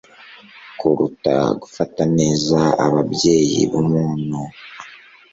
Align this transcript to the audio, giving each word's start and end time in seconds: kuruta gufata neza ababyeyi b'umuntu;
kuruta 0.79 1.35
gufata 1.61 2.01
neza 2.17 2.59
ababyeyi 2.85 3.61
b'umuntu; 3.71 4.39